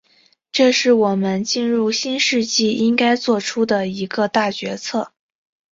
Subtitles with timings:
[0.51, 5.11] 这是我们进入新世纪应该作出的一个大决策。